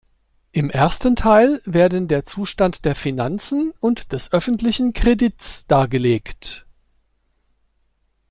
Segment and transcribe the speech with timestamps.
[0.51, 6.65] Im ersten Teil werden der Zustand der Finanzen und des öffentlichen Kredits dargelegt.